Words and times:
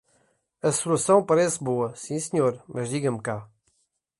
A 0.63 0.71
solução 0.71 1.23
parece 1.23 1.63
boa, 1.63 1.95
sim 1.95 2.19
senhor. 2.19 2.63
Mas 2.67 2.89
diga-me 2.89 3.21
cá 3.21 3.47